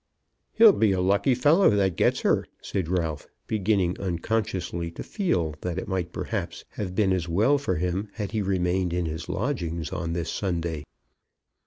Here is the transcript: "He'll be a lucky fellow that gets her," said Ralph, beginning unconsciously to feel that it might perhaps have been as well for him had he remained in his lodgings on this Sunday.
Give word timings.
"He'll 0.53 0.71
be 0.73 0.93
a 0.93 0.99
lucky 0.99 1.35
fellow 1.35 1.69
that 1.69 1.95
gets 1.95 2.21
her," 2.21 2.47
said 2.59 2.89
Ralph, 2.89 3.27
beginning 3.45 3.99
unconsciously 3.99 4.89
to 4.89 5.03
feel 5.03 5.53
that 5.61 5.77
it 5.77 5.87
might 5.87 6.11
perhaps 6.11 6.65
have 6.69 6.95
been 6.95 7.13
as 7.13 7.29
well 7.29 7.59
for 7.59 7.75
him 7.75 8.07
had 8.13 8.31
he 8.31 8.41
remained 8.41 8.93
in 8.93 9.05
his 9.05 9.29
lodgings 9.29 9.91
on 9.91 10.13
this 10.13 10.31
Sunday. 10.31 10.85